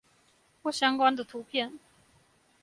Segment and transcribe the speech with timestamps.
[0.63, 1.77] 或相關的圖片